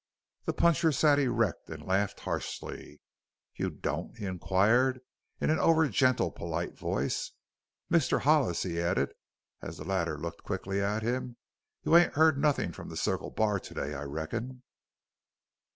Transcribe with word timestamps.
The 0.45 0.53
puncher 0.53 0.91
sat 0.91 1.19
erect 1.19 1.69
and 1.69 1.85
laughed 1.85 2.21
harshly. 2.21 3.01
"You 3.53 3.69
don't?" 3.69 4.17
he 4.17 4.25
inquired 4.25 4.99
in 5.39 5.51
an 5.51 5.59
over 5.59 5.87
gentle, 5.89 6.31
polite 6.31 6.75
voice. 6.75 7.33
"Mister 7.87 8.17
Hollis," 8.17 8.63
he 8.63 8.81
added, 8.81 9.13
as 9.61 9.77
the 9.77 9.85
latter 9.85 10.17
looked 10.17 10.41
quickly 10.41 10.81
at 10.81 11.03
him, 11.03 11.37
"you 11.83 11.95
ain't 11.95 12.15
heard 12.15 12.39
nothin' 12.39 12.73
from 12.73 12.89
the 12.89 12.97
Circle 12.97 13.29
Bar 13.29 13.59
to 13.59 13.73
day, 13.75 13.93
I 13.93 14.01
reckon?" 14.01 14.63